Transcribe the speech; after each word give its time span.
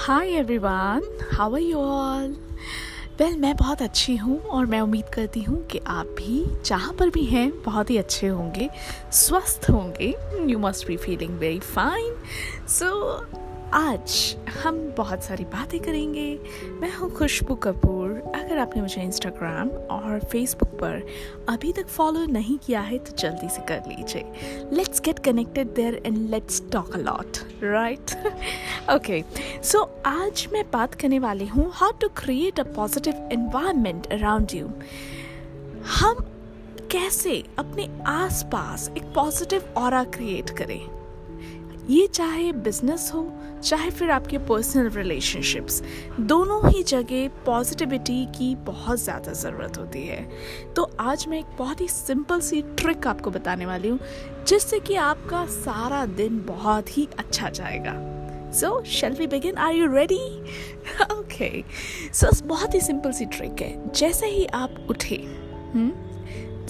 Hi 0.00 0.28
everyone 0.28 1.02
how 1.32 1.54
are 1.54 1.60
you 1.60 1.78
all 1.78 2.36
well 3.20 3.36
मैं 3.36 3.56
बहुत 3.56 3.82
अच्छी 3.82 4.16
हूँ 4.16 4.40
और 4.40 4.66
मैं 4.66 4.80
उम्मीद 4.80 5.04
करती 5.14 5.40
हूँ 5.42 5.66
कि 5.66 5.80
आप 5.86 6.06
भी 6.06 6.44
जहाँ 6.64 6.92
पर 6.92 7.10
भी 7.10 7.24
हैं, 7.24 7.62
बहुत 7.62 7.90
ही 7.90 7.96
अच्छे 7.96 8.26
होंगे, 8.26 8.70
स्वस्थ 9.12 9.70
होंगे। 9.70 10.14
You 10.52 10.58
must 10.58 10.86
be 10.86 10.96
feeling 10.96 11.38
very 11.38 11.58
fine 11.58 12.14
so 12.68 12.90
आज 13.74 14.36
हम 14.62 14.76
बहुत 14.96 15.24
सारी 15.24 15.44
बातें 15.44 15.78
करेंगे। 15.80 16.38
मैं 16.80 16.92
हूँ 16.94 17.10
खुशबू 17.10 17.54
कपूर। 17.54 18.10
अगर 18.34 18.58
आपने 18.58 18.82
मुझे 18.82 19.02
इंस्टाग्राम 19.02 19.68
और 19.68 20.24
फेसबुक 20.24 20.68
पर 20.80 21.06
अभी 21.48 21.72
तक 21.72 21.86
फॉलो 21.86 22.24
नहीं 22.26 22.58
किया 22.58 22.80
है 22.80 22.98
तो 22.98 23.16
जल्दी 23.16 23.48
से 23.48 23.62
कर 23.62 23.82
लीजिए। 23.88 24.68
Let's 24.72 25.00
get 25.00 25.18
connected 25.18 25.74
there 25.74 26.02
and 26.06 26.18
let's 26.30 26.62
talk 26.72 26.94
a 26.94 26.98
lot 26.98 27.38
right 27.62 28.10
okay 28.90 29.22
so 29.62 29.82
आज 30.06 30.48
मैं 30.52 30.64
बात 30.72 30.94
करने 30.94 31.18
वाली 31.18 31.46
हूँ 31.46 31.70
how 31.74 31.92
to 31.92 32.08
create 32.16 32.60
a 32.60 32.72
positive 32.74 33.28
environment 33.32 34.12
around 34.12 34.54
you 34.54 34.70
हम 36.00 36.26
कैसे 36.90 37.42
अपने 37.58 37.88
आसपास 38.06 38.90
एक 38.96 39.14
पॉजिटिव 39.14 39.74
और 39.76 40.04
क्रिएट 40.04 40.50
करें? 40.50 40.97
ये 41.90 42.06
चाहे 42.06 42.50
बिज़नेस 42.54 43.10
हो, 43.14 43.20
चाहे 43.64 43.90
फिर 43.90 44.10
आपके 44.10 44.38
पर्सनल 44.38 44.88
रिलेशनशिप्स 44.90 45.82
दोनों 46.20 46.70
ही 46.70 46.82
जगह 46.82 47.28
पॉजिटिविटी 47.46 48.24
की 48.32 48.54
बहुत 48.64 48.98
ज़्यादा 49.00 49.32
ज़रूरत 49.32 49.78
होती 49.78 50.06
है। 50.06 50.20
तो 50.76 50.82
आज 51.00 51.26
मैं 51.28 51.38
एक 51.38 51.56
बहुत 51.58 51.80
ही 51.80 51.88
सिंपल 51.88 52.40
सी 52.40 52.60
ट्रिक 52.62 53.06
आपको 53.06 53.30
बताने 53.30 53.66
वाली 53.66 53.88
हूँ, 53.88 53.98
जिससे 54.48 54.80
कि 54.80 54.94
आपका 54.96 55.44
सारा 55.46 56.04
दिन 56.06 56.44
बहुत 56.46 56.96
ही 56.98 57.08
अच्छा 57.18 57.48
जाएगा। 57.50 57.94
So 58.54 58.82
shall 58.88 59.12
we 59.12 59.26
begin 59.26 59.56
are 59.56 59.74
you 59.74 59.86
ready 59.92 60.22
okay 61.12 61.50
so 62.12 62.30
बहुत 62.46 62.74
ही 62.74 62.80
सिंपल 62.80 63.12
सी 63.12 63.24
ट्रिक 63.26 63.62
है। 63.62 63.92
जैसे 63.92 64.26
ही 64.26 64.46
आप 64.54 64.86
उठे 64.90 65.22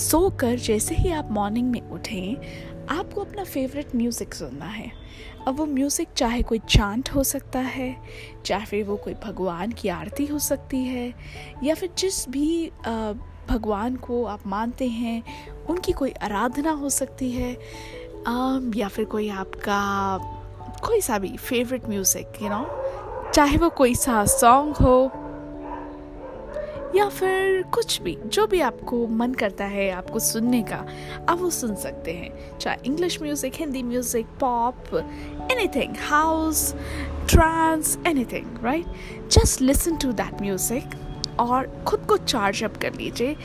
सो 0.00 0.28
कर 0.40 0.56
जैसे 0.56 0.94
ही 0.94 1.10
आप 1.12 1.28
मॉर्निंग 1.32 1.70
में 1.70 1.80
उठें 1.82 2.77
आपको 2.90 3.20
अपना 3.20 3.44
फेवरेट 3.44 3.94
म्यूज़िक 3.96 4.34
सुनना 4.34 4.66
है। 4.66 4.90
अब 5.46 5.56
वो 5.56 5.66
म्यूज़िक 5.66 6.08
चाहे 6.16 6.42
कोई 6.42 6.58
चांट 6.70 7.10
हो 7.10 7.22
सकता 7.24 7.58
है, 7.58 7.94
चाहे 8.46 8.66
फिर 8.66 8.84
वो 8.84 8.96
कोई 8.96 9.14
भगवान 9.24 9.72
की 9.72 9.88
आरती 9.88 10.26
हो 10.26 10.38
सकती 10.38 10.82
है, 10.84 11.12
या 11.64 11.74
फिर 11.74 11.90
जिस 11.98 12.28
भी 12.28 12.70
भगवान 13.48 13.96
को 13.96 14.24
आप 14.24 14.46
मानते 14.46 14.88
हैं, 14.88 15.22
उनकी 15.70 15.92
कोई 15.92 16.10
आराधना 16.22 16.70
हो 16.72 16.88
सकती 16.90 17.30
है 17.30 17.52
या 18.76 18.88
फिर 18.88 19.04
कोई 19.04 19.28
आपका, 19.28 20.18
कोई 20.86 21.00
सा 21.00 21.18
भी 21.18 21.36
फेवरेट 21.36 21.88
म्यूज़िक 21.88 22.42
यू 22.42 22.48
नो 22.48 22.66
चाहे 23.34 23.56
वो 23.56 23.68
कोई 23.70 23.94
सा 23.94 24.24
सॉन्ग 24.26 24.76
हो 24.76 25.10
या 26.94 27.08
फिर 27.08 27.62
कुछ 27.74 28.00
भी, 28.02 28.16
जो 28.26 28.46
भी 28.46 28.60
आपको 28.60 29.06
मन 29.06 29.34
करता 29.34 29.64
है, 29.64 29.90
आपको 29.90 30.18
सुनने 30.18 30.62
का, 30.62 30.84
आप 31.28 31.38
वो 31.38 31.50
सुन 31.50 31.74
सकते 31.76 32.12
हैं। 32.12 32.58
चाहे 32.58 32.76
English 32.86 33.20
music 33.22 33.54
Hindi 33.54 33.82
music 33.82 34.26
pop 34.40 34.94
anything 35.52 35.96
house 36.00 36.72
trance 37.30 37.98
anything 38.06 38.64
right 38.64 39.30
just 39.32 39.60
listen 39.60 39.96
to 39.96 40.12
that 40.12 40.40
music 40.42 40.94
और 41.40 41.66
खुद 41.88 42.06
को 42.08 42.16
चार्ज 42.16 42.64
अप 42.64 42.76
कर 42.76 42.94
लीजिए। 42.94 43.36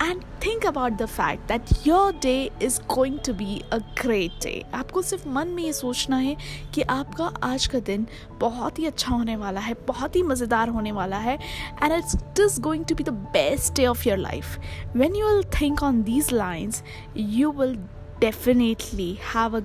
And 0.00 0.22
think 0.44 0.66
about 0.66 0.92
the 0.92 1.06
fact 1.06 1.46
that 1.48 1.86
your 1.86 2.12
day 2.22 2.34
is 2.62 2.80
going 2.94 3.18
to 3.26 3.32
be 3.32 3.60
a 3.72 3.78
great 4.00 4.42
day 4.42 4.62
आपको 4.74 5.02
सिर्फ़ 5.02 5.28
मन 5.28 5.48
में 5.48 5.62
ये 5.62 5.72
सोचना 5.72 6.16
है 6.16 6.36
कि 6.74 6.82
आपका 6.82 7.32
आज 7.42 7.66
का 7.66 7.78
दिन 7.80 8.06
बहुत 8.40 8.78
ही 8.78 8.86
अच्छा 8.86 9.14
होने 9.14 9.36
वाला 9.36 9.60
है, 9.60 9.74
बहुत 9.88 10.16
ही 10.16 10.22
मज़ेदार 10.22 10.68
होने 10.68 10.92
वाला 10.92 11.16
है 11.16 11.38
and 11.82 11.92
it's 11.92 12.40
is 12.40 12.60
going 12.60 12.84
to 12.84 12.94
be 12.94 13.04
the 13.04 13.12
best 13.32 13.74
day 13.76 13.86
of 13.86 14.08
your 14.08 14.18
life 14.18 14.58
when 14.96 15.16
you 15.16 15.26
will 15.26 15.42
think 15.60 15.82
on 15.82 16.02
these 16.02 16.32
lines 16.32 16.82
you 17.16 17.52
will 17.52 17.76
definitely 18.20 19.12
have 19.34 19.56
a 19.56 19.60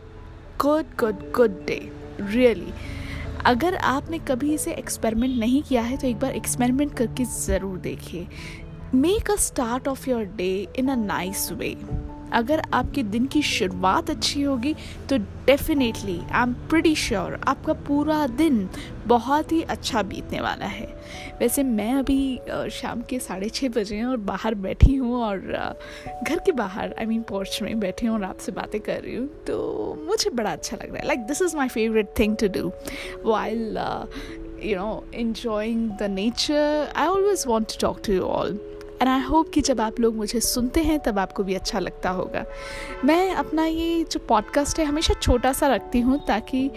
good 0.61 0.96
good 1.00 1.31
good 1.31 1.66
day 1.66 1.81
really 2.22 2.73
अगर 3.46 3.75
आपने 3.75 4.17
कभी 4.19 4.53
इसे 4.53 4.72
एक्सपेरिमेंट 4.72 5.38
नहीं 5.40 5.61
किया 5.63 5.81
है 5.81 5.97
तो 5.97 6.07
एक 6.07 6.19
बार 6.19 6.31
एक्सपेरिमेंट 6.31 6.94
करके 6.94 7.25
ज़रूर 7.25 7.78
देखिए। 7.78 8.28
Make 8.95 9.29
a 9.31 9.35
start 9.35 9.88
of 9.88 10.09
your 10.09 10.23
day 10.38 10.67
in 10.79 10.88
a 10.89 10.95
nice 10.95 11.51
way 11.51 11.75
अगर 12.33 12.61
आपके 12.73 13.03
दिन 13.03 13.25
की 13.25 13.41
शुरुआत 13.41 14.09
अच्छी 14.09 14.41
होगी 14.41 14.73
तो 15.09 15.17
definitely 15.17 16.19
I 16.31 16.44
am 16.44 16.53
pretty 16.69 16.95
sure 16.95 17.39
आपका 17.47 17.73
पूरा 17.88 18.25
दिन 18.28 18.69
बहुत 19.07 19.51
ही 19.51 19.61
अच्छा 19.61 20.01
बीतने 20.03 20.41
वाला 20.41 20.66
है। 20.66 20.88
वैसे 21.39 21.63
मैं 21.63 21.94
अभी 21.94 22.39
शाम 22.72 23.01
के 23.01 23.19
साढ़े 23.19 23.49
छः 23.49 23.69
बजे 23.69 23.95
हैं 23.95 24.05
और 24.05 24.17
बाहर 24.17 24.55
बैठी 24.55 24.95
हूँ 24.95 25.22
और 25.23 25.39
घर 26.28 26.39
के 26.39 26.51
बाहर 26.51 26.95
आई 26.99 27.05
मीन 27.05 27.22
पोर्च 27.22 27.59
में 27.61 27.79
बैठी 27.79 28.05
हूँ 28.05 28.16
और 28.16 28.23
आपसे 28.23 28.51
बातें 28.51 28.79
कर 28.81 29.01
रही 29.01 29.16
हूँ 29.16 29.28
तो 29.47 29.95
मुझे 30.07 30.29
बड़ा 30.29 30.51
अच्छा 30.51 30.78
लग 30.78 30.89
रहा 30.89 30.97
है। 30.97 31.07
Like 31.07 31.19
this 31.19 31.41
is 31.41 31.57
my 31.57 31.67
favourite 31.67 32.13
thing 32.19 32.38
to 32.38 32.47
do 32.59 32.72
while 33.25 33.78
you 34.63 34.78
know 34.78 35.03
enjoying 35.13 35.88
the 35.99 36.11
nature 36.11 36.91
I 36.95 37.07
always 37.07 37.44
want 37.47 37.67
to 37.67 37.78
talk 37.81 38.01
to 38.05 38.13
you 38.13 38.22
all. 38.22 38.57
And 39.01 39.09
I 39.09 39.21
hope 39.21 39.49
कि 39.49 39.61
जब 39.61 39.81
आप 39.81 39.99
लोग 39.99 40.15
मुझे 40.15 40.39
सुनते 40.39 40.81
हैं, 40.83 40.99
तब 40.99 41.19
आपको 41.19 41.43
भी 41.43 41.53
अच्छा 41.55 41.79
लगता 41.79 42.09
होगा। 42.09 42.43
मैं 43.05 43.33
अपना 43.33 43.65
ये 43.65 44.03
जो 44.03 44.19
पॉडकास्ट 44.19 44.79
है, 44.79 44.85
हमेशा 44.85 45.13
छोटा 45.13 45.51
सा 45.53 45.67
रखती 45.67 45.99
हूँ 45.99 46.19
ताकि 46.27 46.69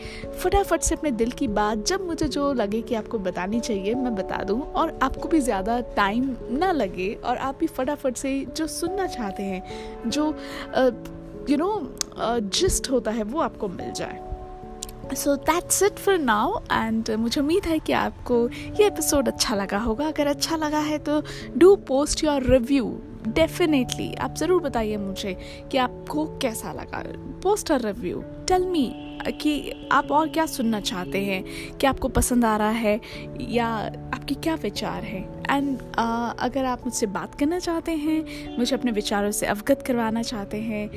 फटाफट 0.42 0.82
से 0.82 0.94
अपने 0.94 1.10
दिल 1.10 1.30
की 1.30 1.48
बात, 1.48 1.84
जब 1.86 2.06
मुझे 2.06 2.28
जो 2.28 2.52
लगे 2.52 2.82
कि 2.82 2.94
आपको 2.94 3.18
बतानी 3.18 3.60
चाहिए, 3.60 3.94
मैं 3.94 4.14
बता 4.14 4.42
दूँ। 4.44 4.60
और 4.62 4.98
आपको 5.02 5.28
भी 5.28 5.40
ज़्यादा 5.40 5.80
टाइम 5.96 6.36
ना 6.50 6.72
लगे 6.72 7.12
और 7.14 7.36
आप 7.36 7.58
भी 7.58 7.66
फटाफट 7.68 8.16
से 8.16 8.38
जो 8.56 8.66
सुनना 8.66 9.06
चाहते 9.06 9.42
हैं, 9.42 10.10
जो 10.10 10.34
यू 11.50 11.56
नो 11.56 11.96
जिस्ट 12.40 12.90
होता 12.90 13.10
है, 13.10 13.22
वो 13.22 13.40
आपको 13.40 13.68
मिल 13.68 13.92
जाए। 13.92 14.20
So 15.14 15.36
that's 15.36 15.82
it 15.82 15.98
for 15.98 16.18
now 16.18 16.58
and 16.72 17.10
मुझे 17.10 17.40
उम्मीद 17.40 17.66
है 17.66 17.78
कि 17.78 17.92
आपको 17.92 18.48
ये 18.48 18.86
एपिसोड 18.86 19.28
अच्छा 19.28 19.54
लगा 19.54 19.78
होगा। 19.78 20.06
अगर 20.06 20.26
अच्छा 20.26 20.56
लगा 20.56 20.78
है 20.78 20.98
तो 20.98 21.22
do 21.56 21.74
post 21.88 22.24
your 22.24 22.50
review 22.50 22.98
definitely 23.28 24.14
आप 24.14 24.34
ज़रूर 24.36 24.62
बताइए 24.62 24.96
मुझे 24.96 25.36
कि 25.72 25.78
आपको 25.78 26.24
कैसा 26.38 26.72
लगा। 26.72 27.02
Post 27.42 27.72
a 27.72 27.76
review 27.76 28.22
tell 28.48 28.66
me 28.66 28.92
कि 29.40 29.88
आप 29.92 30.10
और 30.12 30.28
क्या 30.28 30.46
सुनना 30.46 30.80
चाहते 30.80 31.18
हैं? 31.18 31.44
क्या 31.80 31.90
आपको 31.90 32.08
पसंद 32.08 32.44
आ 32.44 32.56
रहा 32.56 32.70
है? 32.70 33.00
या 33.40 33.66
आपकी 34.14 34.34
क्या 34.34 34.54
विचार 34.54 35.02
है? 35.02 35.20
एंड 35.50 35.78
uh, 35.78 36.38
अगर 36.38 36.64
आप 36.64 36.84
मुझसे 36.84 37.06
बात 37.06 37.34
करना 37.34 37.58
चाहते 37.58 37.92
हैं 37.92 38.56
मुझे 38.58 38.76
अपने 38.76 38.92
विचारों 38.92 39.30
से 39.30 39.46
अवगत 39.46 39.82
करवाना 39.86 40.22
चाहते 40.22 40.56
हैं 40.56 40.88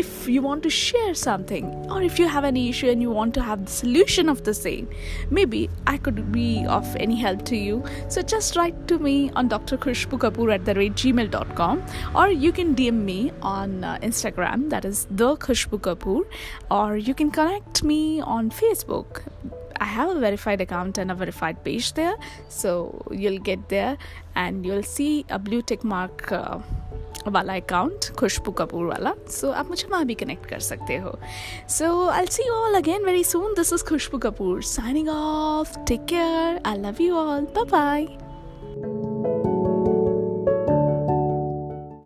if 0.00 0.28
you 0.28 0.42
want 0.42 0.62
to 0.62 0.70
share 0.70 1.14
something 1.14 1.68
or 1.90 2.02
if 2.02 2.18
you 2.18 2.28
have 2.28 2.44
any 2.44 2.68
issue 2.68 2.88
and 2.90 3.00
you 3.00 3.10
want 3.10 3.32
to 3.32 3.42
have 3.42 3.64
the 3.64 3.72
solution 3.72 4.28
of 4.28 4.42
the 4.48 4.52
same 4.52 4.88
maybe 5.30 5.60
i 5.86 5.96
could 5.96 6.20
be 6.30 6.66
of 6.66 6.96
any 6.96 7.16
help 7.16 7.44
to 7.44 7.56
you. 7.56 7.82
So 8.08 8.22
just 8.22 8.56
write 8.56 8.86
to 8.88 8.98
me 8.98 9.30
on 9.34 9.48
dr 9.48 9.76
khushbu 9.78 10.18
kapoor 10.24 10.52
at 10.54 10.64
the 10.64 10.74
rate 10.74 10.94
gmail.com 10.94 11.82
or 12.14 12.28
you 12.28 12.52
can 12.52 12.74
dm 12.74 13.02
me 13.10 13.32
on 13.42 13.84
uh, 13.84 13.98
instagram 14.02 14.68
that 14.70 14.84
is 14.84 15.06
the 15.10 15.36
kapoor 15.36 16.24
or 16.70 16.96
you 16.96 17.14
can 17.14 17.30
connect 17.30 17.82
me 17.82 18.20
on 18.20 18.50
facebook. 18.50 19.22
I 19.78 19.84
have 19.84 20.08
a 20.10 20.18
verified 20.18 20.60
account 20.60 20.98
and 20.98 21.10
a 21.10 21.14
verified 21.14 21.62
page 21.62 21.92
there, 21.92 22.16
so 22.48 23.06
you'll 23.10 23.38
get 23.38 23.68
there 23.68 23.98
and 24.34 24.64
you'll 24.64 24.82
see 24.82 25.26
a 25.28 25.38
blue 25.38 25.60
tick 25.62 25.84
mark 25.84 26.32
uh, 26.32 26.60
वाला 27.28 27.54
account 27.54 28.10
Khushboo 28.18 28.52
Kapoor 28.52 28.86
वाला। 28.86 29.14
So 29.30 29.50
आप 29.50 29.68
मुझे 29.68 29.88
वहाँ 29.90 30.04
भी 30.04 30.14
connect 30.14 30.46
कर 30.46 30.60
सकते 30.60 30.96
हो। 30.96 31.18
So 31.68 32.08
I 32.08 32.26
see 32.26 32.48
all 32.48 32.74
again 32.74 33.04
very 33.04 33.24
soon 33.24 33.54
this 33.54 33.72
is 33.72 33.84
Khushboo 33.84 34.18
Kapoor 34.18 34.62
signing 34.62 35.08
off 35.08 35.78
take 35.78 36.04
care 36.04 36.62
I 36.66 36.78
love 36.78 37.02
you 37.02 37.14
all 37.14 37.46
bye 37.58 37.64
bye 37.64 38.06